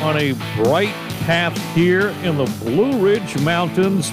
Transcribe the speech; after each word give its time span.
a 0.00 0.32
bright 0.62 0.94
path 1.20 1.56
here 1.74 2.08
in 2.22 2.36
the 2.36 2.44
Blue 2.60 2.98
Ridge 2.98 3.38
Mountains 3.40 4.10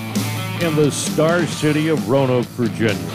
in 0.62 0.76
the 0.76 0.90
star 0.92 1.46
city 1.46 1.88
of 1.88 2.10
Roanoke, 2.10 2.46
Virginia. 2.48 3.12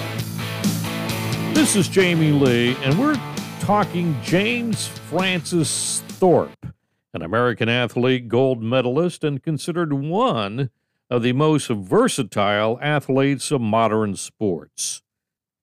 This 1.52 1.75
is 1.75 1.88
Jamie 1.88 2.33
Lee, 2.33 2.77
and 2.83 2.98
we're 2.98 3.20
talking 3.61 4.16
James 4.23 4.87
Francis 4.87 6.01
Thorpe, 6.09 6.66
an 7.12 7.23
American 7.23 7.69
athlete, 7.69 8.28
gold 8.28 8.62
medalist, 8.62 9.25
and 9.25 9.42
considered 9.42 9.92
one 9.92 10.70
of 11.11 11.23
the 11.23 11.33
most 11.33 11.69
versatile 11.69 12.78
athletes 12.80 13.50
of 13.50 13.61
modern 13.61 14.16
sports. 14.16 15.02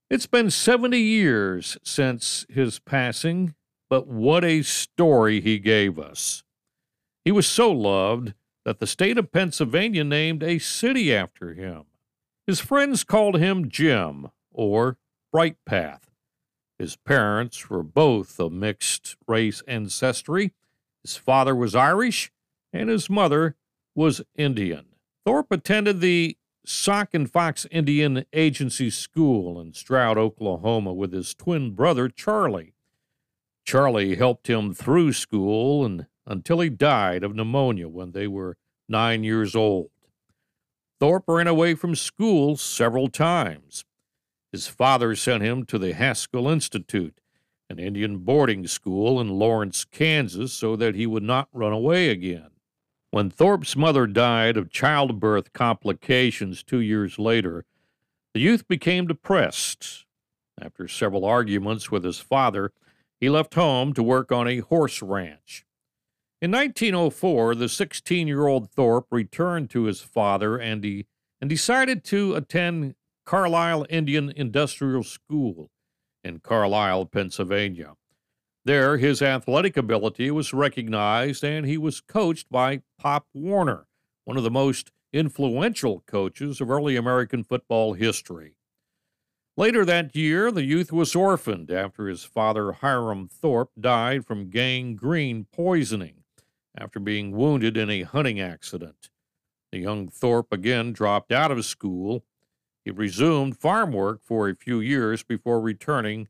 It's 0.09 0.27
been 0.27 0.51
70 0.51 0.99
years 0.99 1.77
since 1.83 2.45
his 2.49 2.79
passing, 2.79 3.55
but 3.89 4.07
what 4.07 4.43
a 4.43 4.61
story 4.61 5.41
he 5.41 5.57
gave 5.57 5.97
us. 5.97 6.43
He 7.27 7.31
was 7.33 7.45
so 7.45 7.69
loved 7.69 8.33
that 8.63 8.79
the 8.79 8.87
state 8.87 9.17
of 9.17 9.33
Pennsylvania 9.33 10.05
named 10.05 10.41
a 10.41 10.59
city 10.59 11.13
after 11.13 11.53
him. 11.53 11.83
His 12.45 12.61
friends 12.61 13.03
called 13.03 13.37
him 13.37 13.67
Jim 13.67 14.27
or 14.49 14.97
Bright 15.33 15.57
Path. 15.65 16.09
His 16.79 16.95
parents 16.95 17.69
were 17.69 17.83
both 17.83 18.39
of 18.39 18.53
mixed 18.53 19.17
race 19.27 19.61
ancestry. 19.67 20.53
His 21.03 21.17
father 21.17 21.53
was 21.53 21.75
Irish 21.75 22.31
and 22.71 22.89
his 22.89 23.09
mother 23.09 23.57
was 23.93 24.21
Indian. 24.37 24.85
Thorpe 25.25 25.51
attended 25.51 25.99
the 25.99 26.37
Sauk 26.65 27.13
and 27.13 27.29
Fox 27.29 27.67
Indian 27.69 28.23
Agency 28.31 28.89
School 28.89 29.59
in 29.59 29.73
Stroud, 29.73 30.17
Oklahoma, 30.17 30.93
with 30.93 31.11
his 31.11 31.33
twin 31.33 31.71
brother 31.71 32.07
Charlie. 32.07 32.73
Charlie 33.65 34.15
helped 34.15 34.49
him 34.49 34.73
through 34.73 35.11
school 35.11 35.83
and 35.83 36.07
until 36.27 36.59
he 36.59 36.69
died 36.69 37.23
of 37.23 37.33
pneumonia 37.33 37.87
when 37.87 38.11
they 38.11 38.27
were 38.27 38.57
nine 38.87 39.23
years 39.23 39.55
old. 39.55 39.89
Thorpe 40.99 41.23
ran 41.27 41.47
away 41.47 41.73
from 41.73 41.95
school 41.95 42.57
several 42.57 43.07
times. 43.07 43.85
His 44.51 44.67
father 44.67 45.15
sent 45.15 45.43
him 45.43 45.65
to 45.65 45.77
the 45.77 45.93
Haskell 45.93 46.47
Institute, 46.47 47.19
an 47.69 47.79
Indian 47.79 48.19
boarding 48.19 48.65
school 48.67 49.19
in 49.21 49.29
Lawrence, 49.29 49.85
Kansas, 49.85 50.53
so 50.53 50.75
that 50.75 50.95
he 50.95 51.05
would 51.05 51.23
not 51.23 51.49
run 51.53 51.73
away 51.73 52.09
again. 52.09 52.49
When 53.11 53.29
Thorpe's 53.29 53.75
mother 53.75 54.07
died 54.07 54.57
of 54.57 54.69
childbirth 54.69 55.53
complications 55.53 56.63
two 56.63 56.79
years 56.79 57.17
later, 57.17 57.65
the 58.33 58.39
youth 58.41 58.67
became 58.67 59.07
depressed. 59.07 60.05
After 60.59 60.87
several 60.87 61.23
arguments 61.23 61.91
with 61.91 62.03
his 62.03 62.19
father, 62.19 62.71
he 63.19 63.29
left 63.29 63.53
home 63.53 63.93
to 63.93 64.03
work 64.03 64.31
on 64.31 64.47
a 64.47 64.59
horse 64.59 65.01
ranch. 65.01 65.66
In 66.39 66.51
1904, 66.51 67.55
the 67.55 67.67
16 67.67 68.27
year 68.27 68.45
old 68.45 68.69
Thorpe 68.69 69.07
returned 69.09 69.71
to 69.71 69.85
his 69.85 70.01
father 70.01 70.55
and, 70.55 70.83
he, 70.83 71.07
and 71.41 71.49
decided 71.49 72.03
to 72.05 72.35
attend 72.35 72.93
Carlisle 73.25 73.87
Indian 73.89 74.31
Industrial 74.35 75.03
School 75.03 75.71
in 76.23 76.39
Carlisle, 76.39 77.07
Pennsylvania. 77.07 77.95
There, 78.65 78.97
his 78.97 79.23
athletic 79.23 79.77
ability 79.77 80.29
was 80.29 80.53
recognized 80.53 81.43
and 81.43 81.65
he 81.65 81.75
was 81.75 82.01
coached 82.01 82.51
by 82.51 82.83
Pop 82.99 83.25
Warner, 83.33 83.87
one 84.23 84.37
of 84.37 84.43
the 84.43 84.51
most 84.51 84.91
influential 85.11 86.03
coaches 86.05 86.61
of 86.61 86.69
early 86.69 86.95
American 86.95 87.43
football 87.43 87.93
history. 87.93 88.57
Later 89.55 89.83
that 89.85 90.15
year, 90.15 90.51
the 90.51 90.65
youth 90.65 90.91
was 90.93 91.15
orphaned 91.15 91.71
after 91.71 92.07
his 92.07 92.23
father, 92.25 92.73
Hiram 92.73 93.27
Thorpe, 93.27 93.71
died 93.79 94.23
from 94.23 94.51
gangrene 94.51 95.47
poisoning 95.51 96.25
after 96.77 96.99
being 96.99 97.35
wounded 97.35 97.75
in 97.75 97.89
a 97.89 98.03
hunting 98.03 98.39
accident. 98.39 99.09
The 99.71 99.79
young 99.79 100.07
Thorpe 100.07 100.53
again 100.53 100.93
dropped 100.93 101.31
out 101.31 101.51
of 101.51 101.65
school. 101.65 102.23
He 102.85 102.91
resumed 102.91 103.57
farm 103.57 103.91
work 103.91 104.21
for 104.23 104.47
a 104.47 104.55
few 104.55 104.79
years 104.79 105.23
before 105.23 105.59
returning 105.59 106.27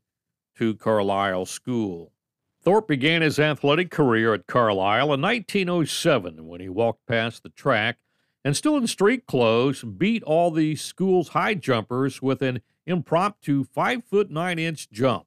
to 0.56 0.74
Carlisle 0.74 1.46
School. 1.46 2.12
Thorpe 2.60 2.88
began 2.88 3.22
his 3.22 3.38
athletic 3.38 3.90
career 3.90 4.34
at 4.34 4.48
Carlisle 4.48 5.14
in 5.14 5.22
1907 5.22 6.46
when 6.46 6.60
he 6.60 6.68
walked 6.68 7.06
past 7.06 7.42
the 7.42 7.50
track 7.50 7.98
and, 8.44 8.56
still 8.56 8.76
in 8.76 8.86
street 8.86 9.26
clothes, 9.26 9.84
beat 9.84 10.22
all 10.24 10.50
the 10.50 10.74
school's 10.74 11.28
high 11.28 11.54
jumpers 11.54 12.20
with 12.20 12.42
an 12.42 12.60
impromptu 12.86 13.62
5 13.64 14.04
foot 14.04 14.30
9 14.30 14.58
inch 14.58 14.90
jump. 14.90 15.26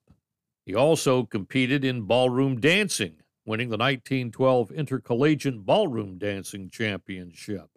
He 0.66 0.76
also 0.76 1.24
competed 1.24 1.86
in 1.86 2.02
ballroom 2.02 2.60
dancing 2.60 3.21
winning 3.52 3.68
the 3.68 3.76
1912 3.76 4.72
Intercollegiate 4.72 5.66
Ballroom 5.66 6.18
Dancing 6.18 6.70
Championship. 6.70 7.68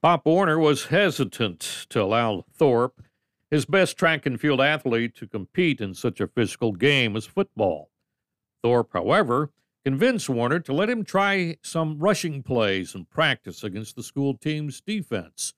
Pop 0.00 0.24
Warner 0.24 0.60
was 0.60 0.84
hesitant 0.84 1.86
to 1.90 2.00
allow 2.00 2.44
Thorpe, 2.54 3.02
his 3.50 3.64
best 3.64 3.98
track 3.98 4.26
and 4.26 4.40
field 4.40 4.60
athlete, 4.60 5.16
to 5.16 5.26
compete 5.26 5.80
in 5.80 5.92
such 5.92 6.20
a 6.20 6.28
physical 6.28 6.70
game 6.70 7.16
as 7.16 7.26
football. 7.26 7.90
Thorpe, 8.62 8.90
however, 8.92 9.50
convinced 9.84 10.28
Warner 10.28 10.60
to 10.60 10.72
let 10.72 10.88
him 10.88 11.02
try 11.02 11.56
some 11.62 11.98
rushing 11.98 12.44
plays 12.44 12.94
in 12.94 13.06
practice 13.06 13.64
against 13.64 13.96
the 13.96 14.04
school 14.04 14.38
team's 14.38 14.80
defense. 14.80 15.52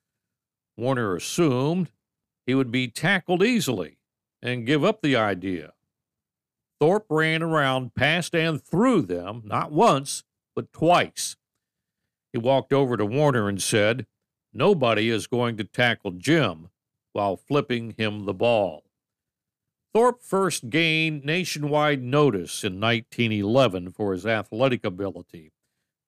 Warner 0.75 1.15
assumed 1.15 1.91
he 2.47 2.55
would 2.55 2.71
be 2.71 2.89
tackled 2.89 3.43
easily 3.43 3.99
and 4.41 4.65
give 4.65 4.83
up 4.83 5.03
the 5.03 5.17
idea. 5.17 5.75
Thorpe 6.81 7.07
ran 7.11 7.43
around 7.43 7.95
past 7.95 8.35
and 8.35 8.63
through 8.63 9.03
them, 9.03 9.43
not 9.45 9.73
once, 9.73 10.25
but 10.55 10.73
twice. 10.73 11.37
He 12.33 12.39
walked 12.39 12.73
over 12.73 12.97
to 12.97 13.07
Warner 13.07 13.49
and 13.49 13.61
said, 13.61 14.07
Nobody 14.53 15.11
is 15.11 15.27
going 15.27 15.57
to 15.57 15.65
tackle 15.65 16.13
Jim 16.13 16.69
while 17.13 17.37
flipping 17.37 17.95
him 17.99 18.25
the 18.25 18.35
ball. 18.35 18.85
Thorpe 19.93 20.23
first 20.23 20.71
gained 20.71 21.25
nationwide 21.25 22.03
notice 22.03 22.63
in 22.63 22.81
1911 22.81 23.91
for 23.91 24.13
his 24.13 24.27
athletic 24.27 24.85
ability. 24.85 25.53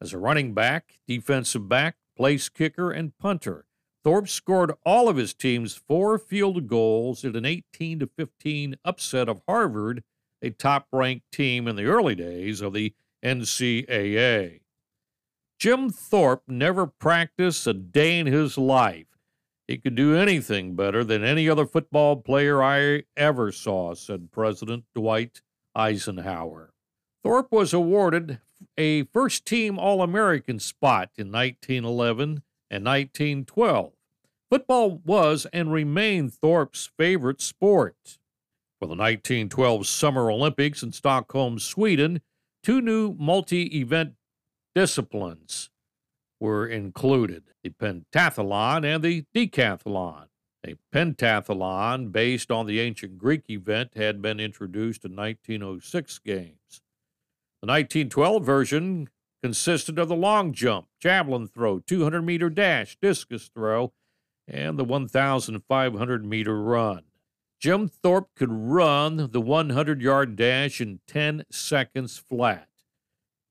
As 0.01 0.13
a 0.13 0.19
running 0.19 0.55
back, 0.55 1.01
defensive 1.09 1.69
back, 1.69 1.97
place 2.17 2.49
kicker, 2.49 2.91
and 2.91 3.17
punter, 3.19 3.65
Thorpe 4.05 4.29
scored 4.29 4.73
all 4.85 5.09
of 5.09 5.17
his 5.17 5.35
team's 5.35 5.75
four 5.75 6.19
field 6.19 6.67
goals 6.69 7.25
in 7.25 7.37
an 7.37 7.45
18 7.45 8.09
15 8.17 8.77
upset 8.85 9.29
of 9.29 9.43
Harvard 9.47 10.03
a 10.43 10.51
top 10.51 10.87
ranked 10.93 11.31
team 11.33 11.69
in 11.69 11.77
the 11.77 11.85
early 11.85 12.15
days 12.15 12.61
of 12.61 12.73
the 12.73 12.95
NCAA. 13.25 14.61
Jim 15.59 15.91
Thorpe 15.91 16.45
never 16.49 16.87
practiced 16.87 17.67
a 17.67 17.75
day 17.75 18.19
in 18.19 18.27
his 18.27 18.57
life. 18.57 19.07
He 19.69 19.77
could 19.77 19.95
do 19.95 20.17
anything 20.17 20.75
better 20.75 21.05
than 21.05 21.23
any 21.23 21.49
other 21.49 21.67
football 21.67 22.17
player 22.17 22.63
I 22.63 23.05
ever 23.17 23.53
saw, 23.53 23.95
said 23.95 24.33
President 24.33 24.85
Dwight 24.95 25.43
Eisenhower. 25.75 26.73
Thorpe 27.23 27.53
was 27.53 27.73
awarded 27.73 28.41
a 28.77 29.05
first 29.05 29.45
team 29.47 29.79
All 29.79 30.03
American 30.03 30.59
spot 30.59 31.11
in 31.17 31.31
1911 31.31 32.43
and 32.71 32.85
1912. 32.85 33.93
Football 34.49 35.01
was 35.05 35.47
and 35.53 35.73
remained 35.73 36.33
Thorpe's 36.35 36.91
favorite 36.97 37.41
sport. 37.41 38.19
For 38.81 38.87
the 38.87 38.93
1912 38.93 39.87
Summer 39.87 40.31
Olympics 40.31 40.83
in 40.83 40.93
Stockholm, 40.93 41.59
Sweden, 41.59 42.23
two 42.63 42.81
new 42.81 43.15
multi 43.19 43.65
event 43.79 44.15
disciplines 44.75 45.69
were 46.41 46.67
included 46.67 47.45
the 47.63 47.69
pentathlon 47.69 48.87
and 48.87 49.05
the 49.05 49.27
decathlon. 49.35 50.29
A 50.67 50.77
pentathlon, 50.95 52.11
based 52.11 52.51
on 52.51 52.65
the 52.65 52.81
ancient 52.81 53.19
Greek 53.19 53.43
event, 53.51 53.91
had 53.97 54.23
been 54.23 54.41
introduced 54.41 55.05
in 55.05 55.15
1906 55.15 56.19
games. 56.21 56.81
The 57.61 57.67
1912 57.67 58.43
version 58.43 59.09
consisted 59.43 59.99
of 59.99 60.09
the 60.09 60.17
long 60.17 60.55
jump, 60.55 60.87
javelin 60.99 61.49
throw, 61.49 61.81
200 61.81 62.23
meter 62.23 62.49
dash, 62.49 62.97
discus 63.03 63.51
throw, 63.55 63.93
and 64.49 64.79
the 64.79 64.85
1,500 64.85 66.25
meter 66.25 66.63
run. 66.63 67.03
Jim 67.61 67.89
Thorpe 67.89 68.31
could 68.35 68.51
run 68.51 69.29
the 69.33 69.41
100 69.41 70.01
yard 70.01 70.35
dash 70.35 70.81
in 70.81 71.01
10 71.07 71.45
seconds 71.51 72.17
flat. 72.17 72.69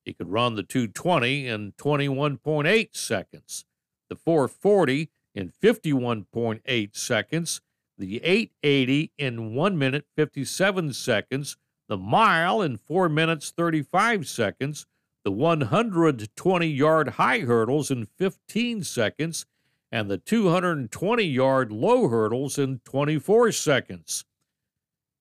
He 0.04 0.14
could 0.14 0.30
run 0.30 0.56
the 0.56 0.64
220 0.64 1.48
in 1.48 1.74
21.8 1.74 2.96
seconds, 2.96 3.66
the 4.10 4.16
440 4.16 5.12
in 5.36 5.52
51.8 5.52 6.96
seconds, 6.96 7.62
the 8.00 8.18
880 8.24 9.12
in 9.20 9.54
1 9.54 9.78
minute 9.78 10.06
57 10.16 10.94
seconds, 10.94 11.58
the 11.88 11.98
mile 11.98 12.64
in 12.64 12.78
4 12.78 13.10
minutes 13.10 13.52
35 13.52 14.28
seconds, 14.28 14.88
the 15.24 15.32
120 15.32 16.68
yard 16.68 17.10
high 17.10 17.40
hurdles 17.42 17.92
in 17.92 18.08
15 18.08 18.84
seconds, 18.84 19.46
and 19.92 20.10
the 20.10 20.18
220 20.18 21.24
yard 21.24 21.72
low 21.72 22.08
hurdles 22.08 22.58
in 22.58 22.80
24 22.86 23.52
seconds. 23.52 24.26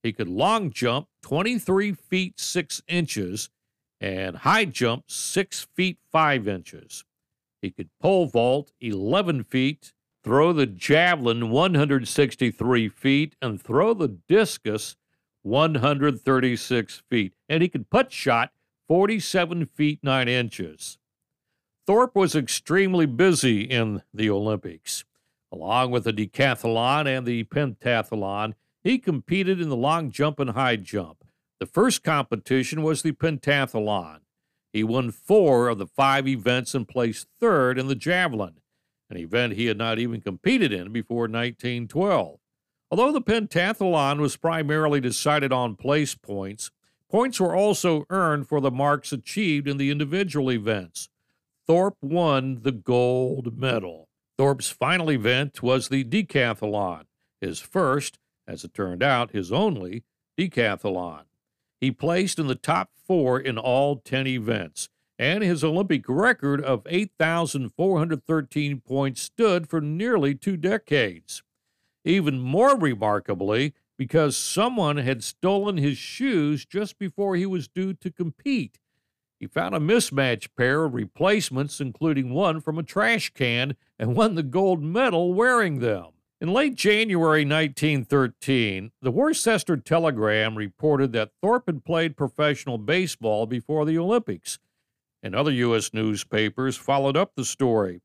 He 0.03 0.13
could 0.13 0.29
long 0.29 0.71
jump 0.71 1.09
23 1.23 1.93
feet 1.93 2.39
6 2.39 2.83
inches 2.89 3.51
and 4.01 4.37
high 4.37 4.65
jump 4.65 5.05
6 5.09 5.67
feet 5.75 5.99
5 6.13 6.47
inches. 6.47 7.05
He 7.61 7.71
could 7.71 7.91
pole 8.01 8.27
vault 8.27 8.73
11 8.81 9.43
feet, 9.45 9.93
throw 10.23 10.53
the 10.53 10.67
javelin 10.67 11.51
163 11.51 12.89
feet, 12.89 13.37
and 13.43 13.61
throw 13.61 13.95
the 13.95 14.09
discus 14.09 14.97
136 15.43 17.03
feet. 17.11 17.35
And 17.49 17.63
he 17.63 17.69
could 17.69 17.91
putt 17.91 18.13
shot 18.13 18.53
47 18.87 19.67
feet 19.67 19.99
9 20.03 20.29
inches. 20.29 20.99
Thorpe 21.89 22.15
was 22.15 22.37
extremely 22.37 23.07
busy 23.07 23.63
in 23.63 24.03
the 24.13 24.29
Olympics. 24.29 25.07
Along 25.51 25.91
with 25.91 26.05
the 26.05 26.13
decathlon 26.13 27.07
and 27.07 27.27
the 27.27 27.45
pentathlon, 27.45 28.53
he 28.85 28.99
competed 28.99 29.59
in 29.59 29.71
the 29.71 29.75
long 29.75 30.11
jump 30.11 30.39
and 30.39 30.51
high 30.51 30.77
jump. 30.77 31.25
The 31.61 31.65
first 31.65 32.05
competition 32.05 32.83
was 32.83 33.01
the 33.01 33.13
pentathlon. 33.13 34.19
He 34.71 34.85
won 34.85 35.11
four 35.11 35.69
of 35.69 35.79
the 35.79 35.87
five 35.87 36.29
events 36.29 36.75
and 36.75 36.87
placed 36.87 37.27
third 37.41 37.79
in 37.79 37.89
the 37.89 37.95
javelin, 37.95 38.61
an 39.09 39.17
event 39.17 39.55
he 39.55 39.65
had 39.65 39.79
not 39.79 39.99
even 39.99 40.21
competed 40.21 40.75
in 40.75 40.93
before 40.93 41.23
1912. 41.23 42.39
Although 42.91 43.13
the 43.13 43.23
pentathlon 43.23 44.21
was 44.21 44.37
primarily 44.37 45.01
decided 45.01 45.55
on 45.55 45.75
place 45.75 46.15
points, 46.15 46.71
points 47.11 47.41
were 47.41 47.57
also 47.57 48.05
earned 48.11 48.47
for 48.47 48.61
the 48.61 48.71
marks 48.71 49.11
achieved 49.11 49.67
in 49.67 49.79
the 49.79 49.91
individual 49.91 50.53
events. 50.53 51.09
Thorpe 51.69 51.99
won 52.01 52.61
the 52.63 52.73
gold 52.73 53.59
medal. 53.59 54.09
Thorpe's 54.39 54.71
final 54.71 55.11
event 55.11 55.63
was 55.63 55.89
the 55.89 56.03
decathlon, 56.03 57.05
his 57.43 57.61
first, 57.61 58.19
as 58.47 58.65
it 58.65 58.73
turned 58.73 59.03
out, 59.03 59.33
his 59.33 59.53
only 59.53 60.05
decathlon. 60.39 61.25
He 61.79 61.91
placed 61.91 62.39
in 62.39 62.47
the 62.47 62.55
top 62.55 62.93
four 63.07 63.39
in 63.39 63.59
all 63.59 63.97
10 63.97 64.27
events, 64.27 64.89
and 65.19 65.45
his 65.45 65.63
Olympic 65.63 66.07
record 66.09 66.63
of 66.63 66.87
8,413 66.89 68.81
points 68.81 69.21
stood 69.21 69.69
for 69.69 69.83
nearly 69.83 70.35
two 70.35 70.57
decades. 70.57 71.43
Even 72.03 72.41
more 72.41 72.79
remarkably, 72.79 73.75
because 73.99 74.39
someone 74.39 74.97
had 74.97 75.23
stolen 75.23 75.77
his 75.77 75.99
shoes 75.99 76.65
just 76.65 76.99
before 76.99 77.37
he 77.37 77.45
was 77.45 77.69
due 77.69 77.93
to 77.93 78.11
compete. 78.11 78.79
He 79.39 79.47
found 79.47 79.75
a 79.75 79.81
mismatched 79.81 80.57
pair 80.57 80.85
of 80.85 80.95
replacements, 80.95 81.81
including 81.81 82.35
one 82.35 82.61
from 82.61 82.79
a 82.79 82.83
trash 82.83 83.33
can, 83.35 83.77
and 83.99 84.17
won 84.17 84.35
the 84.35 84.43
gold 84.43 84.83
medal 84.83 85.33
wearing 85.33 85.79
them. 85.79 86.07
In 86.41 86.53
late 86.53 86.75
January 86.75 87.45
1913, 87.45 88.93
the 89.03 89.11
Worcester 89.11 89.77
Telegram 89.77 90.57
reported 90.57 91.13
that 91.13 91.33
Thorpe 91.41 91.67
had 91.67 91.85
played 91.85 92.17
professional 92.17 92.79
baseball 92.79 93.47
before 93.47 93.85
the 93.85 93.99
Olympics, 93.99 94.59
and 95.23 95.35
other 95.35 95.51
U.S. 95.51 95.93
newspapers 95.93 96.77
followed 96.77 97.17
up 97.17 97.35
the 97.35 97.45
story. 97.45 98.03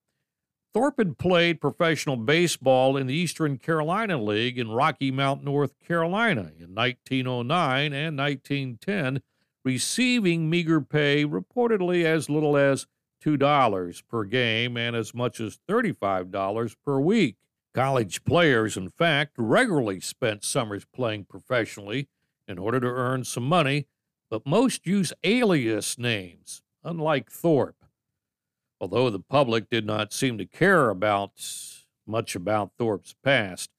Thorpe 0.74 0.98
had 0.98 1.20
played 1.20 1.62
professional 1.62 2.16
baseball 2.16 2.98
in 2.98 3.06
the 3.06 3.14
Eastern 3.14 3.60
Carolina 3.60 4.20
League 4.20 4.58
in 4.58 4.72
Rocky 4.72 5.12
Mount, 5.12 5.44
North 5.44 5.74
Carolina 5.80 6.52
in 6.60 6.74
1909 6.74 7.94
and 7.94 8.18
1910, 8.18 9.22
receiving 9.64 10.50
meager 10.50 10.82
pay 10.82 11.26
reportedly 11.26 12.04
as 12.04 12.30
little 12.30 12.58
as 12.58 12.88
$2 13.24 14.04
per 14.10 14.24
game 14.26 14.78
and 14.78 14.96
as 14.96 15.14
much 15.14 15.40
as 15.40 15.60
$35 15.70 16.76
per 16.84 17.00
week. 17.00 17.38
College 17.74 18.24
players, 18.24 18.78
in 18.78 18.90
fact, 18.90 19.34
regularly 19.38 20.00
spent 20.00 20.44
summers 20.44 20.86
playing 20.86 21.26
professionally 21.26 22.08
in 22.48 22.60
order 22.60 22.80
to 22.80 22.88
earn 22.88 23.24
some 23.24 23.48
money, 23.48 23.88
but 24.30 24.46
most 24.46 24.86
use 24.86 25.14
alias 25.24 25.98
names, 25.98 26.62
unlike 26.84 27.32
Thorpe. 27.32 27.86
Although 28.80 29.10
the 29.10 29.20
public 29.20 29.70
did 29.70 29.86
not 29.86 30.14
seem 30.14 30.38
to 30.38 30.46
care 30.46 30.90
about 30.90 31.32
much 32.06 32.36
about 32.36 32.74
Thorpe's 32.78 33.16
past, 33.24 33.70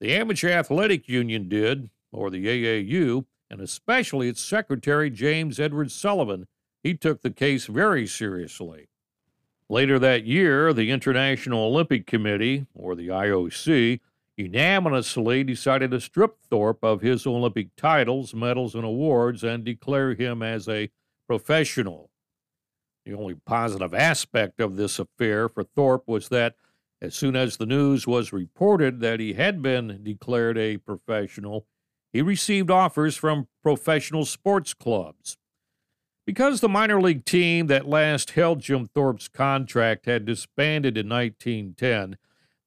the 0.00 0.14
Amateur 0.14 0.50
Athletic 0.50 1.08
Union 1.08 1.48
did, 1.48 1.90
or 2.12 2.30
the 2.30 2.46
AAU, 2.46 3.26
and 3.52 3.60
especially 3.60 4.30
its 4.30 4.42
secretary, 4.42 5.10
James 5.10 5.60
Edward 5.60 5.92
Sullivan. 5.92 6.46
He 6.82 6.94
took 6.94 7.20
the 7.20 7.30
case 7.30 7.66
very 7.66 8.06
seriously. 8.06 8.88
Later 9.68 9.98
that 9.98 10.24
year, 10.24 10.72
the 10.72 10.90
International 10.90 11.66
Olympic 11.66 12.06
Committee, 12.06 12.66
or 12.74 12.94
the 12.94 13.08
IOC, 13.08 14.00
unanimously 14.38 15.44
decided 15.44 15.90
to 15.90 16.00
strip 16.00 16.38
Thorpe 16.48 16.82
of 16.82 17.02
his 17.02 17.26
Olympic 17.26 17.76
titles, 17.76 18.34
medals, 18.34 18.74
and 18.74 18.84
awards 18.84 19.44
and 19.44 19.64
declare 19.64 20.14
him 20.14 20.42
as 20.42 20.66
a 20.66 20.90
professional. 21.26 22.10
The 23.04 23.12
only 23.12 23.34
positive 23.34 23.92
aspect 23.92 24.60
of 24.62 24.76
this 24.76 24.98
affair 24.98 25.50
for 25.50 25.62
Thorpe 25.62 26.08
was 26.08 26.30
that 26.30 26.54
as 27.02 27.14
soon 27.14 27.36
as 27.36 27.58
the 27.58 27.66
news 27.66 28.06
was 28.06 28.32
reported 28.32 29.00
that 29.00 29.20
he 29.20 29.34
had 29.34 29.60
been 29.60 30.00
declared 30.02 30.56
a 30.56 30.78
professional, 30.78 31.66
he 32.12 32.22
received 32.22 32.70
offers 32.70 33.16
from 33.16 33.48
professional 33.62 34.24
sports 34.24 34.74
clubs. 34.74 35.38
Because 36.26 36.60
the 36.60 36.68
minor 36.68 37.00
league 37.00 37.24
team 37.24 37.66
that 37.66 37.88
last 37.88 38.32
held 38.32 38.60
Jim 38.60 38.88
Thorpe's 38.94 39.28
contract 39.28 40.06
had 40.06 40.24
disbanded 40.24 40.96
in 40.96 41.08
1910, 41.08 42.16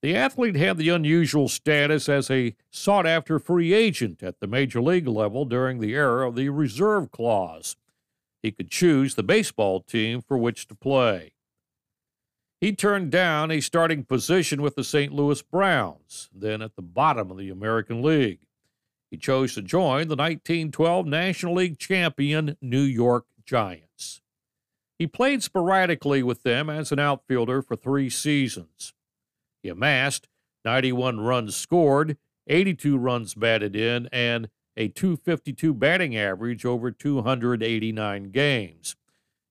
the 0.01 0.15
athlete 0.15 0.56
had 0.56 0.77
the 0.77 0.89
unusual 0.89 1.47
status 1.47 2.09
as 2.09 2.30
a 2.30 2.56
sought 2.69 3.07
after 3.07 3.39
free 3.39 3.74
agent 3.74 4.21
at 4.21 4.39
the 4.39 4.47
major 4.47 4.81
league 4.81 5.07
level 5.07 5.45
during 5.45 5.80
the 5.80 5.94
era 5.94 6.27
of 6.27 6.36
the 6.36 6.50
reserve 6.50 7.12
clause 7.12 7.77
he 8.45 8.51
could 8.51 8.69
choose 8.69 9.15
the 9.15 9.24
baseball 9.24 9.81
team 9.81 10.21
for 10.21 10.38
which 10.38 10.68
to 10.68 10.75
play. 10.75 11.33
He 12.62 12.74
turned 12.74 13.12
down 13.12 13.50
a 13.50 13.59
starting 13.59 14.03
position 14.03 14.62
with 14.62 14.75
the 14.75 14.83
St. 14.83 15.12
Louis 15.12 15.41
Browns, 15.41 16.29
then 16.31 16.62
at 16.62 16.75
the 16.75 16.84
bottom 16.84 17.31
of 17.31 17.38
the 17.38 17.50
American 17.50 18.03
League. 18.03 18.41
He 19.09 19.17
chose 19.17 19.53
to 19.55 19.62
join 19.62 20.07
the 20.07 20.15
1912 20.15 21.05
National 21.05 21.55
League 21.55 21.77
champion 21.77 22.57
New 22.62 22.81
York 22.81 23.25
Giants. 23.45 24.21
He 24.97 25.07
played 25.07 25.43
sporadically 25.43 26.24
with 26.24 26.43
them 26.43 26.69
as 26.69 26.91
an 26.91 27.00
outfielder 27.00 27.62
for 27.62 27.75
three 27.75 28.09
seasons. 28.09 28.93
He 29.62 29.69
amassed 29.69 30.27
91 30.63 31.19
runs 31.19 31.55
scored, 31.55 32.17
82 32.47 32.97
runs 32.97 33.33
batted 33.33 33.75
in, 33.75 34.07
and 34.12 34.50
a 34.77 34.88
252 34.89 35.74
batting 35.74 36.17
average 36.17 36.65
over 36.65 36.91
289 36.91 38.31
games. 38.31 38.95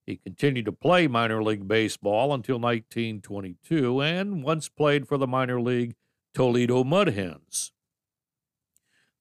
He 0.07 0.17
continued 0.17 0.67
to 0.67 0.73
play 0.73 1.07
minor 1.07 1.43
league 1.43 1.67
baseball 1.67 2.35
until 2.35 2.59
1922 2.59 4.03
and 4.03 4.43
once 4.43 4.69
played 4.69 5.09
for 5.09 5.17
the 5.17 5.27
minor 5.27 5.61
league 5.61 5.95
Toledo 6.35 6.85
Mudhens. 6.85 7.71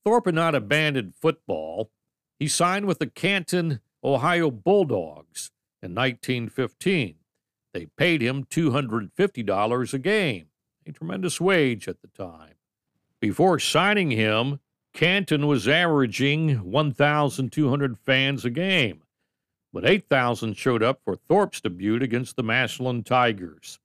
Thorpe 0.04 0.26
had 0.26 0.36
not 0.36 0.56
abandoned 0.56 1.16
football. 1.16 1.90
He 2.40 2.48
signed 2.48 2.86
with 2.86 3.00
the 3.00 3.08
Canton, 3.08 3.80
Ohio 4.04 4.52
Bulldogs 4.52 5.52
in 5.82 5.96
1915. 5.96 7.16
They 7.74 7.86
paid 7.98 8.22
him 8.22 8.46
$250 8.46 9.94
a 9.94 10.00
game, 10.00 10.48
a 10.86 10.92
tremendous 10.92 11.42
wage 11.42 11.88
at 11.88 12.02
the 12.02 12.08
time. 12.08 12.56
Before 13.20 13.58
signing 13.60 14.12
him, 14.12 14.60
Canton 14.94 15.48
was 15.48 15.68
averaging 15.68 16.70
1,200 16.70 17.98
fans 17.98 18.46
a 18.46 18.50
game, 18.50 19.02
but 19.72 19.88
8,000 19.88 20.56
showed 20.56 20.84
up 20.84 21.00
for 21.04 21.16
Thorpe's 21.16 21.62
debut 21.62 21.96
against 21.96 22.36
the 22.36 22.44
Massillon 22.44 23.04
Tigers. 23.04 23.80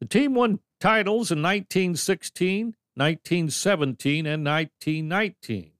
The 0.00 0.06
team 0.06 0.34
won 0.34 0.60
titles 0.80 1.30
in 1.30 1.42
1916, 1.42 2.76
1917, 2.98 4.26
and 4.26 4.44
1919. 4.44 5.72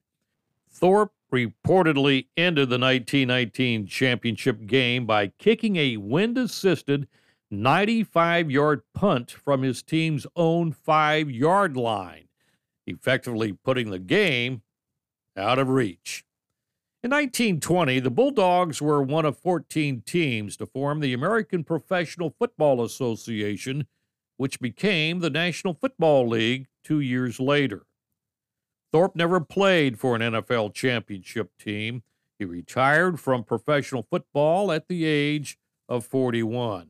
Thorpe 0.70 1.12
reportedly 1.32 2.26
ended 2.36 2.70
the 2.70 2.78
1919 2.78 3.86
championship 3.86 4.66
game 4.66 5.04
by 5.04 5.26
kicking 5.38 5.76
a 5.76 5.96
wind 5.96 6.38
assisted 6.38 7.06
95 7.50 8.50
yard 8.50 8.82
punt 8.94 9.30
from 9.30 9.62
his 9.62 9.82
team's 9.82 10.26
own 10.36 10.72
five 10.72 11.30
yard 11.30 11.76
line 11.76 12.28
effectively 12.88 13.52
putting 13.52 13.90
the 13.90 13.98
game 13.98 14.62
out 15.36 15.58
of 15.58 15.68
reach. 15.68 16.24
In 17.02 17.10
1920, 17.10 18.00
the 18.00 18.10
Bulldogs 18.10 18.82
were 18.82 19.02
one 19.02 19.24
of 19.24 19.38
14 19.38 20.02
teams 20.04 20.56
to 20.56 20.66
form 20.66 21.00
the 21.00 21.12
American 21.12 21.62
Professional 21.62 22.30
Football 22.30 22.82
Association, 22.82 23.86
which 24.36 24.58
became 24.58 25.20
the 25.20 25.30
National 25.30 25.74
Football 25.74 26.28
League 26.28 26.66
two 26.88 27.00
years 27.00 27.38
later. 27.38 27.82
Thorpe 28.92 29.14
never 29.14 29.40
played 29.40 29.98
for 29.98 30.16
an 30.16 30.22
NFL 30.22 30.72
championship 30.72 31.50
team. 31.58 32.02
He 32.38 32.46
retired 32.46 33.20
from 33.20 33.44
professional 33.44 34.06
football 34.08 34.72
at 34.72 34.88
the 34.88 35.04
age 35.04 35.58
of 35.86 36.06
41. 36.06 36.88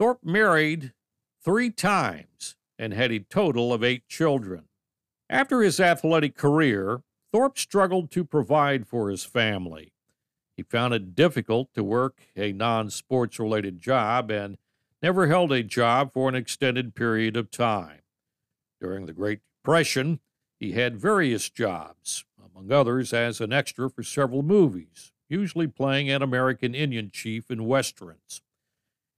Thorpe 0.00 0.24
married 0.24 0.92
three 1.44 1.70
times 1.70 2.56
and 2.80 2.92
had 2.92 3.12
a 3.12 3.20
total 3.20 3.72
of 3.72 3.84
eight 3.84 4.08
children. 4.08 4.64
After 5.28 5.62
his 5.62 5.78
athletic 5.78 6.36
career, 6.36 7.02
Thorpe 7.32 7.58
struggled 7.58 8.10
to 8.10 8.24
provide 8.24 8.88
for 8.88 9.08
his 9.10 9.24
family. 9.24 9.92
He 10.56 10.64
found 10.64 10.94
it 10.94 11.14
difficult 11.14 11.72
to 11.74 11.84
work 11.84 12.18
a 12.34 12.52
non 12.52 12.90
sports 12.90 13.38
related 13.38 13.80
job 13.80 14.32
and 14.32 14.58
never 15.00 15.28
held 15.28 15.52
a 15.52 15.62
job 15.62 16.12
for 16.12 16.28
an 16.28 16.34
extended 16.34 16.96
period 16.96 17.36
of 17.36 17.52
time. 17.52 17.99
During 18.80 19.06
the 19.06 19.12
Great 19.12 19.40
Depression, 19.62 20.20
he 20.58 20.72
had 20.72 20.96
various 20.96 21.50
jobs, 21.50 22.24
among 22.38 22.72
others 22.72 23.12
as 23.12 23.40
an 23.40 23.52
extra 23.52 23.90
for 23.90 24.02
several 24.02 24.42
movies, 24.42 25.12
usually 25.28 25.66
playing 25.66 26.10
an 26.10 26.22
American 26.22 26.74
Indian 26.74 27.10
chief 27.10 27.50
in 27.50 27.66
westerns. 27.66 28.42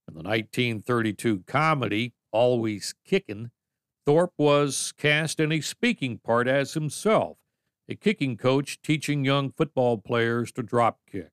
In 0.08 0.14
the 0.14 0.22
1932 0.22 1.44
comedy 1.46 2.12
Always 2.32 2.94
Kickin', 3.04 3.50
Thorpe 4.04 4.34
was 4.36 4.92
cast 4.96 5.38
in 5.38 5.52
a 5.52 5.60
speaking 5.60 6.18
part 6.18 6.48
as 6.48 6.74
himself, 6.74 7.38
a 7.88 7.94
kicking 7.94 8.36
coach 8.36 8.80
teaching 8.82 9.24
young 9.24 9.50
football 9.50 9.98
players 9.98 10.50
to 10.52 10.62
drop 10.62 10.98
kick. 11.10 11.30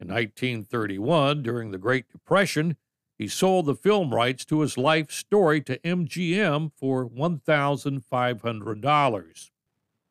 In 0.00 0.08
1931, 0.08 1.42
during 1.42 1.70
the 1.70 1.78
Great 1.78 2.08
Depression, 2.10 2.76
he 3.18 3.28
sold 3.28 3.66
the 3.66 3.74
film 3.74 4.14
rights 4.14 4.44
to 4.44 4.60
his 4.60 4.76
life 4.76 5.10
story 5.10 5.62
to 5.62 5.78
MGM 5.78 6.70
for 6.76 7.08
$1,500. 7.08 9.50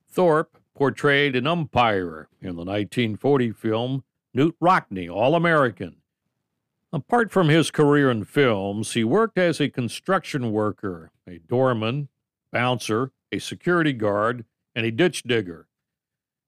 Thorpe 0.09 0.57
portrayed 0.73 1.35
an 1.35 1.45
umpire 1.45 2.29
in 2.41 2.55
the 2.55 2.63
1940 2.63 3.51
film 3.51 4.03
Knute 4.35 4.55
Rockne, 4.59 5.07
All 5.09 5.35
American. 5.35 5.97
Apart 6.91 7.31
from 7.31 7.49
his 7.49 7.69
career 7.71 8.09
in 8.09 8.25
films, 8.25 8.93
he 8.93 9.03
worked 9.03 9.37
as 9.37 9.59
a 9.59 9.69
construction 9.69 10.51
worker, 10.51 11.11
a 11.27 11.39
doorman, 11.39 12.09
bouncer, 12.51 13.11
a 13.31 13.39
security 13.39 13.93
guard, 13.93 14.45
and 14.73 14.85
a 14.85 14.91
ditch 14.91 15.23
digger. 15.23 15.67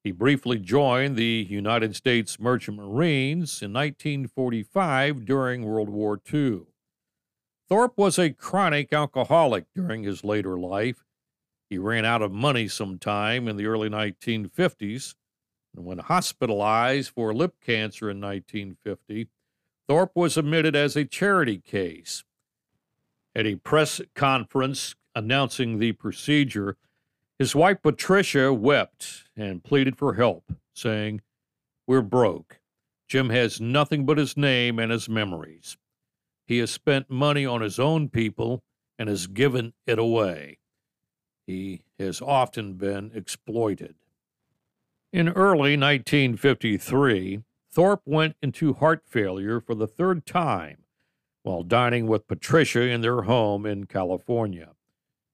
He 0.08 0.14
briefly 0.14 0.58
joined 0.58 1.18
the 1.18 1.46
United 1.50 1.94
States 1.94 2.40
Merchant 2.40 2.78
Marines 2.78 3.62
in 3.62 3.74
1945 3.74 5.26
during 5.26 5.66
World 5.66 5.90
War 5.90 6.18
II. 6.34 6.62
Thorpe 7.68 7.98
was 7.98 8.18
a 8.18 8.30
chronic 8.30 8.94
alcoholic 8.94 9.66
during 9.76 10.04
his 10.04 10.24
later 10.24 10.58
life. 10.58 11.04
He 11.70 11.78
ran 11.78 12.06
out 12.06 12.22
of 12.22 12.32
money 12.32 12.70
sometime 12.70 13.50
in 13.50 13.58
the 13.58 13.66
early 13.66 13.90
1950s, 13.90 15.16
and 15.76 15.84
when 15.84 15.98
hospitalized 15.98 17.10
for 17.10 17.34
lip 17.34 17.56
cancer 17.60 18.10
in 18.10 18.22
1950, 18.22 19.28
Thorpe 19.90 20.14
was 20.16 20.38
admitted 20.38 20.74
as 20.74 20.96
a 20.96 21.04
charity 21.04 21.58
case. 21.58 22.24
At 23.36 23.46
a 23.46 23.58
press 23.58 24.00
conference 24.16 24.96
announcing 25.14 25.80
the 25.80 25.92
procedure, 25.92 26.78
his 27.40 27.56
wife 27.56 27.82
Patricia 27.82 28.54
wept 28.54 29.26
and 29.36 29.64
pleaded 29.64 29.98
for 29.98 30.16
help, 30.16 30.52
saying, 30.74 31.22
We're 31.86 32.02
broke. 32.02 32.60
Jim 33.08 33.30
has 33.30 33.62
nothing 33.62 34.06
but 34.06 34.18
his 34.18 34.36
name 34.36 34.80
and 34.80 34.92
his 34.92 35.08
memories. 35.08 35.78
He 36.46 36.58
has 36.60 36.72
spent 36.72 37.10
money 37.10 37.46
on 37.46 37.62
his 37.62 37.80
own 37.80 38.10
people 38.10 38.64
and 38.98 39.08
has 39.10 39.28
given 39.28 39.74
it 39.86 40.00
away. 40.00 40.60
He 41.46 41.84
has 42.00 42.22
often 42.22 42.74
been 42.74 43.12
exploited. 43.14 43.96
In 45.14 45.30
early 45.30 45.78
1953, 45.78 47.44
Thorpe 47.72 48.02
went 48.06 48.36
into 48.42 48.74
heart 48.74 49.04
failure 49.06 49.62
for 49.62 49.76
the 49.76 49.88
third 49.88 50.26
time 50.26 50.84
while 51.44 51.64
dining 51.64 52.08
with 52.08 52.28
Patricia 52.28 52.82
in 52.82 53.02
their 53.02 53.22
home 53.22 53.66
in 53.66 53.86
California. 53.86 54.72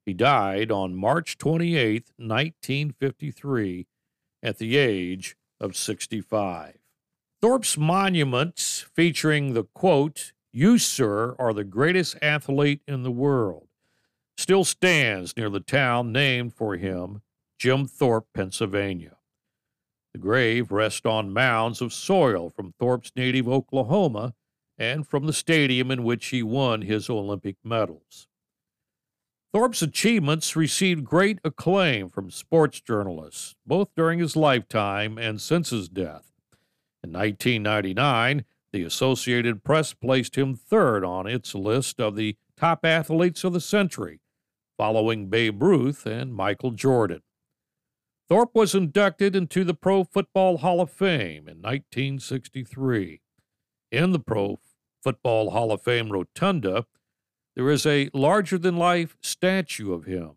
He 0.06 0.14
died 0.14 0.70
on 0.70 0.96
March 0.96 1.38
28, 1.38 2.12
1953, 2.18 3.88
at 4.42 4.58
the 4.58 4.78
age 4.78 5.38
of 5.62 5.78
65. 5.78 6.78
Thorpe's 7.42 7.78
monument, 7.78 8.86
featuring 8.94 9.54
the 9.54 9.64
quote, 9.64 10.34
You, 10.52 10.78
sir, 10.78 11.36
are 11.40 11.54
the 11.54 11.64
greatest 11.64 12.18
athlete 12.22 12.82
in 12.88 13.04
the 13.04 13.12
world, 13.12 13.68
still 14.38 14.66
stands 14.66 15.38
near 15.38 15.50
the 15.50 15.62
town 15.62 16.12
named 16.12 16.54
for 16.54 16.76
him, 16.76 17.22
Jim 17.58 17.86
Thorpe, 17.86 18.28
Pennsylvania. 18.34 19.18
The 20.12 20.20
grave 20.20 20.72
rests 20.72 21.06
on 21.06 21.34
mounds 21.34 21.82
of 21.82 21.94
soil 21.94 22.50
from 22.50 22.74
Thorpe's 22.74 23.12
native 23.16 23.48
Oklahoma 23.48 24.36
and 24.78 25.08
from 25.08 25.26
the 25.26 25.34
stadium 25.34 25.92
in 25.92 26.04
which 26.04 26.28
he 26.28 26.44
won 26.44 26.82
his 26.82 27.10
Olympic 27.10 27.56
medals. 27.64 28.28
Thorpe's 29.54 29.84
achievements 29.84 30.56
received 30.56 31.06
great 31.06 31.38
acclaim 31.44 32.10
from 32.10 32.32
sports 32.32 32.82
journalists, 32.82 33.54
both 33.68 33.90
during 33.96 34.18
his 34.18 34.36
lifetime 34.36 35.20
and 35.20 35.40
since 35.40 35.70
his 35.70 35.88
death. 35.88 36.32
In 37.04 37.14
1999, 37.14 38.46
the 38.72 38.82
Associated 38.82 39.64
Press 39.64 39.94
placed 39.94 40.36
him 40.36 40.56
third 40.56 41.06
on 41.06 41.28
its 41.28 41.54
list 41.54 42.02
of 42.02 42.16
the 42.16 42.36
top 42.58 42.84
athletes 42.84 43.44
of 43.44 43.54
the 43.54 43.62
century, 43.62 44.22
following 44.76 45.30
Babe 45.30 45.62
Ruth 45.62 46.08
and 46.08 46.34
Michael 46.34 46.72
Jordan. 46.72 47.22
Thorpe 48.28 48.56
was 48.56 48.74
inducted 48.74 49.36
into 49.36 49.64
the 49.64 49.76
Pro 49.76 50.04
Football 50.04 50.58
Hall 50.58 50.82
of 50.82 50.90
Fame 50.90 51.48
in 51.48 51.62
1963. 51.62 53.22
In 53.92 54.14
the 54.14 54.20
Pro 54.20 54.60
Football 55.04 55.52
Hall 55.52 55.72
of 55.72 55.84
Fame 55.84 56.12
rotunda, 56.12 56.88
there 57.56 57.70
is 57.70 57.86
a 57.86 58.10
larger 58.14 58.58
than 58.58 58.78
life 58.78 59.18
statue 59.22 59.94
of 59.94 60.06
him. 60.06 60.32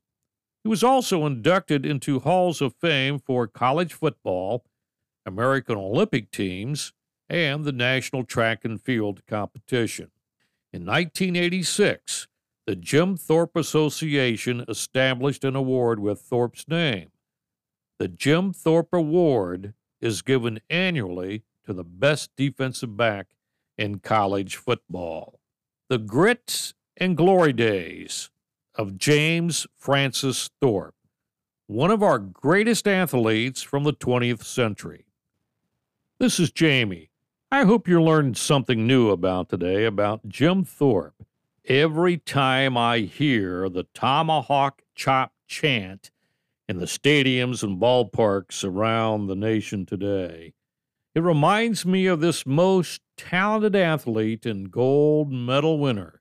He 0.62 0.68
was 0.68 0.82
also 0.82 1.26
inducted 1.26 1.86
into 1.86 2.20
Halls 2.20 2.60
of 2.60 2.74
Fame 2.74 3.18
for 3.18 3.46
college 3.46 3.92
football, 3.92 4.64
American 5.24 5.76
Olympic 5.76 6.30
teams, 6.30 6.92
and 7.28 7.64
the 7.64 7.72
National 7.72 8.24
Track 8.24 8.64
and 8.64 8.80
Field 8.80 9.22
competition. 9.26 10.10
In 10.72 10.84
1986, 10.84 12.28
the 12.66 12.76
Jim 12.76 13.16
Thorpe 13.16 13.56
Association 13.56 14.64
established 14.68 15.44
an 15.44 15.54
award 15.54 16.00
with 16.00 16.20
Thorpe's 16.20 16.66
name. 16.68 17.10
The 17.98 18.08
Jim 18.08 18.52
Thorpe 18.52 18.92
Award 18.92 19.74
is 20.00 20.22
given 20.22 20.60
annually 20.68 21.44
to 21.64 21.72
the 21.72 21.84
best 21.84 22.30
defensive 22.36 22.96
back 22.96 23.28
in 23.78 24.00
college 24.00 24.56
football. 24.56 25.40
The 25.88 25.98
grit 25.98 26.74
and 26.96 27.16
glory 27.16 27.52
days 27.52 28.30
of 28.74 28.96
James 28.96 29.66
Francis 29.76 30.50
Thorpe, 30.60 30.94
one 31.66 31.90
of 31.90 32.02
our 32.02 32.18
greatest 32.18 32.88
athletes 32.88 33.62
from 33.62 33.84
the 33.84 33.92
20th 33.92 34.44
century. 34.44 35.06
This 36.18 36.40
is 36.40 36.50
Jamie. 36.50 37.10
I 37.50 37.64
hope 37.64 37.86
you 37.86 38.02
learned 38.02 38.36
something 38.36 38.86
new 38.86 39.10
about 39.10 39.50
today 39.50 39.84
about 39.84 40.28
Jim 40.28 40.64
Thorpe. 40.64 41.26
Every 41.66 42.16
time 42.16 42.76
I 42.76 43.00
hear 43.00 43.68
the 43.68 43.84
tomahawk 43.94 44.82
chop 44.94 45.32
chant 45.46 46.10
in 46.68 46.78
the 46.78 46.86
stadiums 46.86 47.62
and 47.62 47.80
ballparks 47.80 48.64
around 48.64 49.26
the 49.26 49.36
nation 49.36 49.84
today, 49.84 50.54
it 51.14 51.22
reminds 51.22 51.86
me 51.86 52.06
of 52.06 52.20
this 52.20 52.46
most 52.46 53.00
talented 53.16 53.74
athlete 53.74 54.44
and 54.46 54.70
gold 54.70 55.32
medal 55.32 55.78
winner, 55.78 56.20